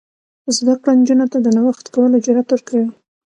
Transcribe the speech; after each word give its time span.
زده 0.57 0.73
کړه 0.81 0.91
نجونو 0.99 1.25
ته 1.31 1.37
د 1.41 1.47
نوښت 1.57 1.85
کولو 1.93 2.17
جرات 2.25 2.49
ورکوي. 2.51 2.87